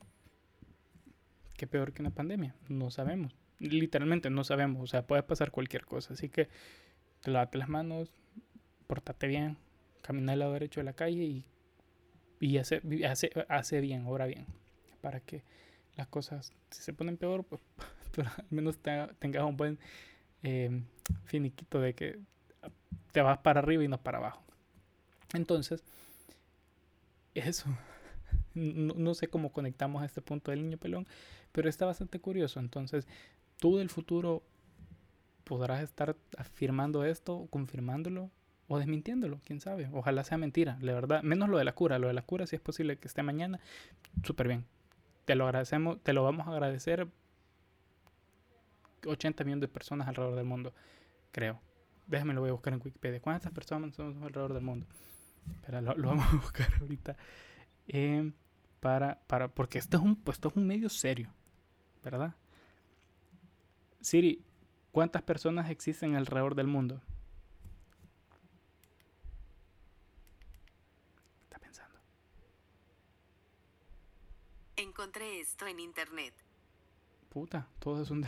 [1.57, 2.55] ¿Qué peor que una pandemia?
[2.67, 3.35] No sabemos.
[3.59, 4.83] Literalmente no sabemos.
[4.83, 6.13] O sea, puede pasar cualquier cosa.
[6.13, 6.49] Así que
[7.21, 8.11] te lavate las manos,
[8.87, 9.57] portate bien,
[10.01, 11.45] camina al lado derecho de la calle y,
[12.39, 14.45] y hace, hace, hace bien, obra bien.
[15.01, 15.43] Para que
[15.95, 17.61] las cosas, si se ponen peor, pues
[18.15, 19.79] pero al menos tengas un buen
[20.43, 20.83] eh,
[21.25, 22.19] finiquito de que
[23.11, 24.43] te vas para arriba y no para abajo.
[25.33, 25.83] Entonces,
[27.33, 27.65] eso.
[28.55, 31.07] No, sé cómo conectamos a este punto del niño pelón,
[31.51, 32.59] pero está bastante curioso.
[32.59, 33.07] Entonces,
[33.59, 34.43] tú del futuro
[35.43, 38.31] podrás estar afirmando esto, confirmándolo
[38.67, 39.89] o desmintiéndolo, quién sabe.
[39.93, 41.21] Ojalá sea mentira, la verdad.
[41.21, 41.99] Menos lo de la cura.
[41.99, 43.59] Lo de la cura, si es posible que esté mañana,
[44.23, 44.65] súper bien.
[45.25, 47.07] Te lo agradecemos, te lo vamos a agradecer
[49.05, 50.73] 80 millones de personas alrededor del mundo,
[51.31, 51.59] creo.
[52.07, 53.19] Déjame lo voy a buscar en Wikipedia.
[53.19, 54.85] ¿Cuántas personas somos alrededor del mundo?
[55.65, 57.15] Pero lo, vamos a buscar ahorita.
[57.87, 58.31] Eh,
[58.85, 61.33] para, para, porque esto es, un, pues, esto es un medio serio,
[62.03, 62.35] ¿verdad?
[63.99, 64.45] Siri,
[64.91, 67.01] ¿cuántas personas existen alrededor del mundo?
[71.45, 71.99] Está pensando.
[74.75, 76.35] Encontré esto en internet.
[77.29, 78.23] Puta, todo es un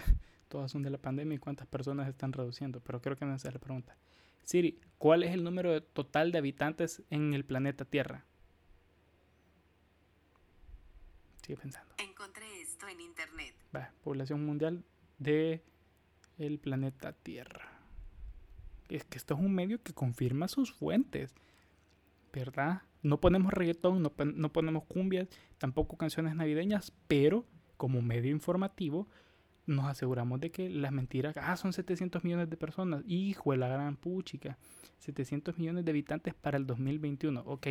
[0.48, 3.54] todas son de la pandemia y cuántas personas están reduciendo, pero creo que esa es
[3.54, 3.96] la pregunta.
[4.42, 8.26] Siri, ¿cuál es el número total de habitantes en el planeta Tierra?
[11.48, 11.94] Sigue pensando.
[11.98, 13.56] Encontré esto en internet.
[13.74, 14.84] Va, población mundial
[15.18, 15.64] de
[16.38, 17.72] el planeta Tierra.
[18.90, 21.34] Es que esto es un medio que confirma sus fuentes,
[22.34, 22.82] ¿verdad?
[23.02, 27.46] No ponemos reggaetón, no, no ponemos cumbias, tampoco canciones navideñas, pero
[27.78, 29.08] como medio informativo
[29.66, 33.70] nos aseguramos de que las mentiras, ah, son 700 millones de personas, hijo de la
[33.70, 34.58] gran puchica,
[35.00, 37.68] 700 millones de habitantes para el 2021, ok,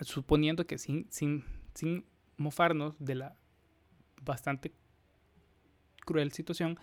[0.00, 1.44] suponiendo que sin, sin,
[1.74, 2.04] sin
[2.42, 3.36] mofarnos de la
[4.22, 4.72] bastante
[6.04, 6.78] cruel situación,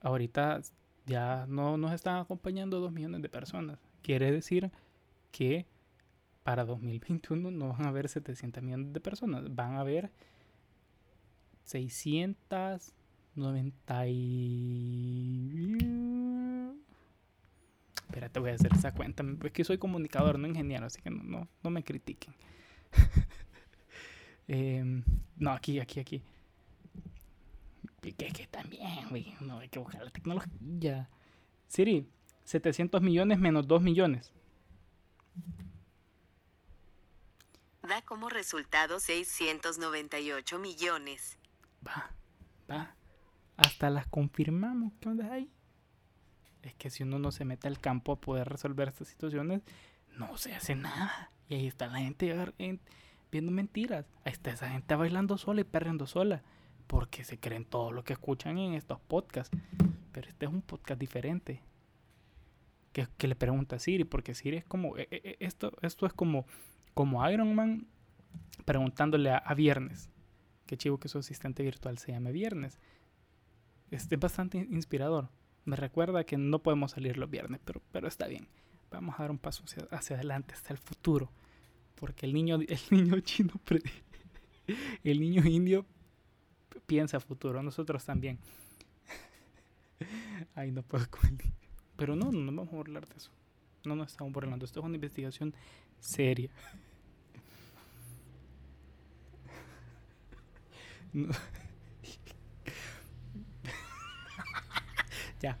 [0.00, 0.60] ahorita
[1.06, 4.70] ya no nos están acompañando 2 millones de personas, quiere decir
[5.30, 5.66] que
[6.44, 10.12] para 2021 no van a haber 700 millones de personas, van a haber
[11.64, 15.78] 690 y...
[18.06, 19.24] Espérate, voy a hacer esa cuenta.
[19.42, 22.34] Es que soy comunicador, no ingeniero, así que no, no, me critiquen.
[24.48, 25.02] Em,
[25.36, 26.22] no, aquí, aquí, aquí.
[28.00, 29.34] Que, que también, güey.
[29.40, 31.08] No hay que buscar la tecnología.
[31.68, 32.08] Siri,
[32.44, 34.32] 700 millones menos 2 millones.
[37.82, 41.38] Da como resultado 698 millones.
[41.86, 42.10] Va,
[42.70, 42.94] va.
[43.56, 44.92] Hasta las confirmamos.
[45.00, 45.50] ¿Qué onda ahí?
[46.62, 49.62] Es que si uno no se mete al campo a poder resolver estas situaciones,
[50.16, 51.30] no se hace nada.
[51.48, 52.34] Y ahí está la gente
[53.34, 54.06] viendo mentiras.
[54.24, 56.42] Ahí está esa gente bailando sola y perreando sola.
[56.86, 59.56] Porque se creen todo lo que escuchan en estos podcasts.
[60.12, 61.62] Pero este es un podcast diferente.
[62.92, 64.04] Que, que le pregunta a Siri.
[64.04, 64.96] Porque Siri es como.
[64.96, 66.46] E, e, e, esto, esto es como,
[66.94, 67.86] como Iron Man
[68.64, 70.10] preguntándole a Viernes.
[70.66, 72.78] Qué chivo que su asistente virtual se llame Viernes.
[73.90, 75.28] Es bastante inspirador.
[75.64, 78.48] Me recuerda que no podemos salir los viernes, pero, pero está bien.
[78.90, 81.30] Vamos a dar un paso hacia, adelante, hasta el futuro.
[81.96, 83.52] Porque el niño, el niño chino,
[85.02, 85.86] el niño indio
[86.86, 87.62] piensa futuro.
[87.62, 88.38] Nosotros también.
[90.54, 91.38] Ay, no puedo con
[91.96, 93.30] Pero no, no nos vamos a burlar de eso.
[93.84, 94.64] No nos estamos burlando.
[94.64, 95.54] Esto es una investigación
[96.00, 96.50] seria.
[105.40, 105.58] Ya.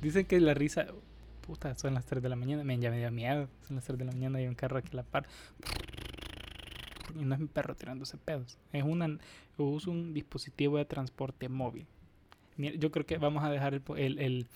[0.00, 0.86] Dicen que la risa.
[1.46, 2.64] Puta, son las 3 de la mañana.
[2.64, 3.48] Me, ya me dio miedo.
[3.66, 5.26] Son las 3 de la mañana y hay un carro aquí a la par.
[7.14, 8.58] Y no es mi perro tirándose pedos.
[8.72, 9.18] Es una,
[9.58, 11.86] uso un dispositivo de transporte móvil.
[12.56, 14.46] Mira, Yo creo que vamos a dejar el, el, el,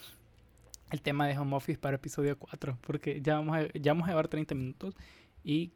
[0.90, 2.78] el tema de home office para episodio 4.
[2.80, 4.94] Porque ya vamos, a, ya vamos a llevar 30 minutos.
[5.44, 5.72] Y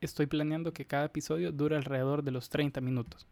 [0.00, 3.26] estoy planeando que cada episodio dure alrededor de los 30 minutos.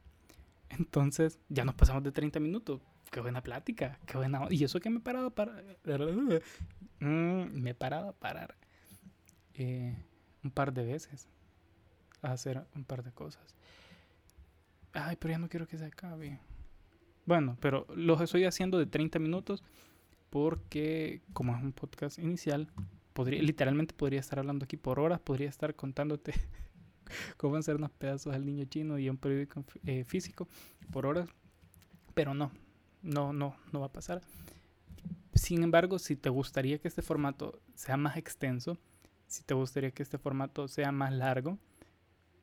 [0.70, 2.80] Entonces, ya nos pasamos de 30 minutos.
[3.10, 4.46] Qué buena plática, qué buena.
[4.50, 5.64] Y eso que me he parado a parar.
[7.02, 8.54] Mm, me he parado a parar
[9.54, 9.96] eh,
[10.44, 11.30] un par de veces
[12.20, 13.54] a hacer un par de cosas.
[14.92, 16.38] Ay, pero ya no quiero que se acabe.
[17.24, 19.64] Bueno, pero los estoy haciendo de 30 minutos
[20.28, 22.68] porque, como es un podcast inicial,
[23.14, 26.34] podría, literalmente podría estar hablando aquí por horas, podría estar contándote
[27.38, 30.48] cómo hacer unos pedazos al niño chino y un periódico eh, físico
[30.92, 31.28] por horas,
[32.14, 32.52] pero no,
[33.02, 34.22] no, no, no va a pasar.
[35.34, 38.78] Sin embargo, si te gustaría que este formato sea más extenso,
[39.26, 41.58] si te gustaría que este formato sea más largo,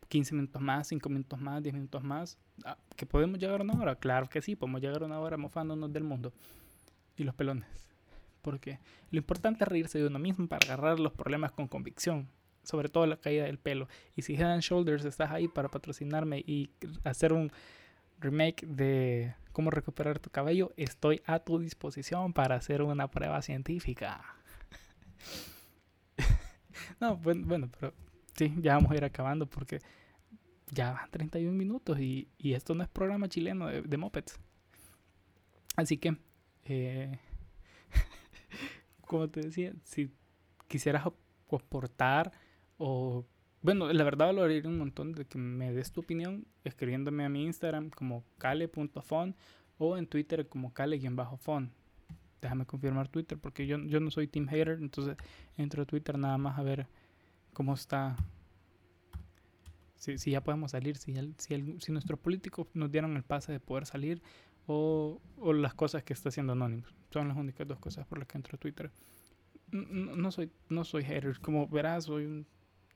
[0.08, 3.74] 15 minutos más, 5 minutos más, 10 minutos más, ah, que podemos llegar a una
[3.74, 6.34] hora, claro que sí, podemos llegar a una hora mofándonos del mundo
[7.18, 7.68] y los pelones.
[8.42, 8.80] Porque
[9.12, 12.30] lo importante es reírse de uno mismo para agarrar los problemas con convicción,
[12.64, 13.90] sobre todo la caída del pelo.
[14.16, 16.70] Y si Head and Shoulders estás ahí para patrocinarme y
[17.04, 17.52] hacer un
[18.20, 24.24] remake de cómo recuperar tu cabello, estoy a tu disposición para hacer una prueba científica.
[27.00, 27.94] no, bueno, bueno, pero
[28.36, 29.80] sí, ya vamos a ir acabando porque
[30.72, 34.40] ya van 31 minutos y, y esto no es programa chileno de, de mopeds.
[35.76, 36.18] Así que,
[36.66, 37.20] eh,
[39.02, 40.12] como te decía, si
[40.68, 41.06] quisieras
[41.52, 42.32] aportar
[42.78, 43.26] o...
[43.68, 47.44] Bueno, la verdad valoraría un montón de que me des tu opinión escribiéndome a mi
[47.44, 49.36] Instagram como cale.fon
[49.78, 51.74] o en Twitter como cale-fon.
[52.42, 55.18] Déjame confirmar Twitter porque yo, yo no soy team hater, entonces
[55.58, 56.88] entro a Twitter nada más a ver
[57.52, 58.16] cómo está
[59.98, 63.52] si, si ya podemos salir, si, si, el- si nuestros políticos nos dieron el pase
[63.52, 64.22] de poder salir
[64.66, 66.96] o, o las cosas que está haciendo Anonymous.
[67.12, 68.92] Son las únicas dos cosas por las que entro a Twitter.
[69.74, 72.48] No soy, no soy hater, como verás, soy un,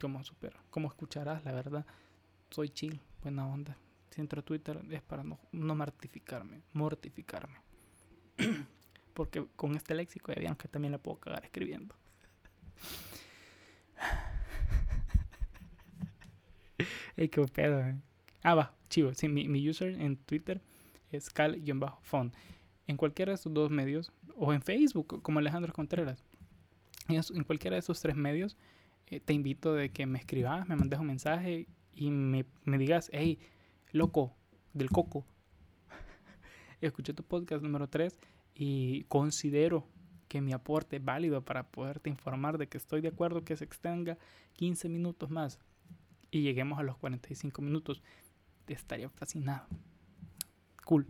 [0.01, 1.85] como super, como escucharás, la verdad,
[2.49, 3.77] soy chill, buena onda.
[4.09, 7.59] Si entro a Twitter es para no, no mortificarme, mortificarme.
[9.13, 11.95] Porque con este léxico ya vieron que también le puedo cagar escribiendo.
[17.15, 18.01] Ey, qué pedo, eh.
[18.41, 19.13] Ah, va, chivo.
[19.13, 20.59] Sí, mi, mi user en Twitter
[21.11, 22.33] es cal-fon.
[22.87, 26.23] En cualquiera de estos dos medios, o en Facebook, como Alejandro Contreras,
[27.07, 28.57] en, cualquiera de esos tres medios,
[29.19, 33.39] te invito de que me escribas, me mandes un mensaje y me, me digas, hey,
[33.91, 34.33] loco,
[34.73, 35.25] del coco,
[36.81, 38.17] escuché tu podcast número 3
[38.55, 39.85] y considero
[40.27, 43.65] que mi aporte es válido para poderte informar de que estoy de acuerdo que se
[43.65, 44.17] extenga
[44.53, 45.59] 15 minutos más
[46.31, 48.01] y lleguemos a los 45 minutos.
[48.65, 49.67] Te estaría fascinado.
[50.85, 51.05] Cool.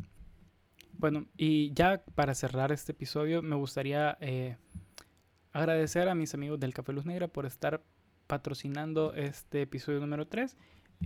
[0.94, 4.58] Bueno, y ya para cerrar este episodio, me gustaría eh,
[5.54, 7.82] agradecer a mis amigos del Café Luz Negra por estar
[8.28, 10.56] patrocinando este episodio número 3.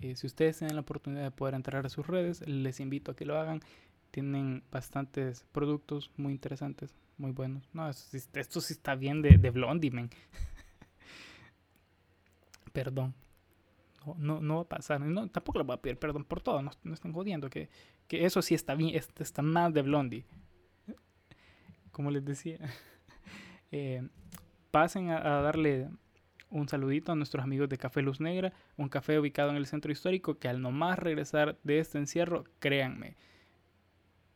[0.01, 3.15] Eh, si ustedes tienen la oportunidad de poder entrar a sus redes, les invito a
[3.15, 3.61] que lo hagan.
[4.11, 7.69] Tienen bastantes productos muy interesantes, muy buenos.
[7.73, 10.09] No, esto, esto sí está bien de, Blondie, man.
[12.73, 13.13] Perdón.
[14.17, 15.01] No, no, va a pasar.
[15.01, 16.61] No, tampoco les voy a pedir perdón por todo.
[16.61, 17.49] No, no estén jodiendo.
[17.49, 17.69] Que,
[18.07, 18.93] que eso sí está bien.
[18.93, 20.25] Este está más de Blondie.
[21.91, 22.59] Como les decía.
[23.71, 24.07] eh,
[24.75, 25.87] pasen a, darle
[26.49, 28.51] un saludito a nuestros amigos de Café Luz Negra.
[28.75, 30.37] Un café ubicado en el centro histórico.
[30.37, 33.15] Que al nomás regresar de este encierro, créanme.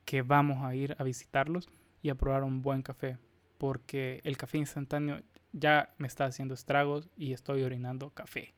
[0.06, 1.68] Que vamos a ir a visitarlos
[2.02, 3.18] y a probar un buen café.
[3.58, 5.20] Porque el café instantáneo
[5.52, 8.54] ya me está haciendo estragos y estoy orinando café.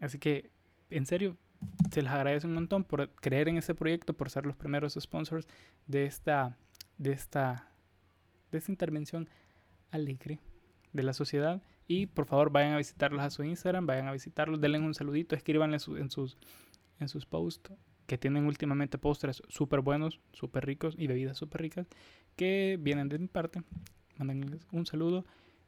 [0.00, 0.50] Así que,
[0.88, 1.36] en serio,
[1.90, 5.46] se les agradece un montón por creer en este proyecto, por ser los primeros sponsors
[5.86, 6.56] de esta,
[6.96, 7.68] de esta,
[8.50, 9.28] de esta intervención
[9.92, 10.40] alegre
[10.92, 11.62] de la sociedad.
[11.86, 15.34] Y por favor, vayan a visitarlos a su Instagram, vayan a visitarlos, denle un saludito,
[15.36, 16.36] escríbanle su- en sus,
[16.98, 17.72] en sus posts,
[18.06, 21.86] que tienen últimamente postres súper buenos, súper ricos y bebidas súper ricas,
[22.36, 23.62] que vienen de mi parte.
[24.18, 25.24] Mándenles un saludo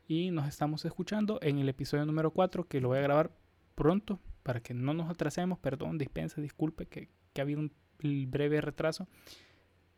[0.07, 3.33] y nos estamos escuchando en el episodio número 4, que lo voy a grabar
[3.75, 5.59] pronto para que no nos atrasemos.
[5.59, 7.73] Perdón, dispense, disculpe que, que ha habido un
[8.31, 9.09] breve retraso,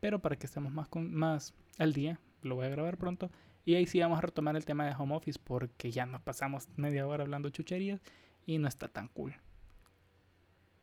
[0.01, 3.31] pero para que estemos más, con, más al día, lo voy a grabar pronto.
[3.67, 6.69] Y ahí sí vamos a retomar el tema de home office porque ya nos pasamos
[6.77, 8.01] media hora hablando chucherías
[8.47, 9.35] y no está tan cool.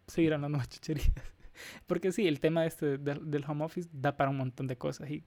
[0.05, 1.09] Seguir hablando de chucherías.
[1.87, 5.23] Porque sí, el tema este del, home office da para un montón de cosas y,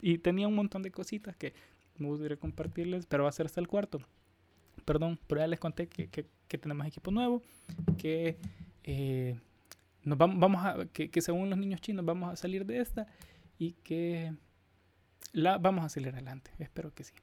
[0.00, 1.52] y tenía un montón de cositas que
[1.98, 4.00] me gustaría compartirles, pero va a ser hasta el cuarto.
[4.86, 7.42] Perdón, pero ya les conté que, que, tenemos equipo nuevo,
[7.98, 8.38] que
[8.82, 9.38] eh,
[10.04, 13.06] nos vamos, vamos a, que, que, según los niños chinos vamos a salir de esta
[13.58, 14.32] y que
[15.32, 16.50] la vamos a salir adelante.
[16.58, 17.14] Espero que sí.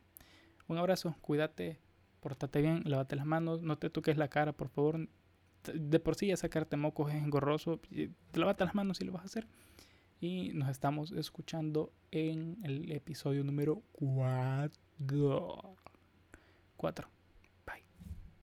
[0.68, 1.80] Un abrazo, cuídate,
[2.20, 5.10] portate bien, lávate las manos, no te toques la cara, por favor.
[5.74, 7.80] De por sí ya sacarte mocos es engorroso.
[8.34, 9.48] Lávate las manos si lo vas a hacer.
[10.20, 14.72] Y nos estamos escuchando en el episodio número 4.
[16.78, 17.21] 4.